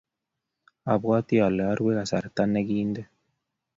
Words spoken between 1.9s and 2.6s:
kasarta